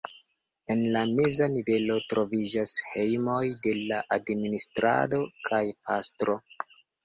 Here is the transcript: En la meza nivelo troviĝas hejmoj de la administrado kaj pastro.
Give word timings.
En 0.75 0.79
la 0.95 1.03
meza 1.19 1.47
nivelo 1.57 1.97
troviĝas 2.15 2.73
hejmoj 2.95 3.45
de 3.69 3.77
la 3.93 4.03
administrado 4.19 5.23
kaj 5.51 5.65
pastro. 5.79 6.41